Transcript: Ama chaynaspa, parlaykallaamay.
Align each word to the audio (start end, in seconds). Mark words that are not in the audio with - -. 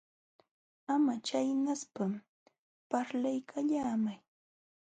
Ama 0.93 1.13
chaynaspa, 1.27 2.05
parlaykallaamay. 2.89 4.19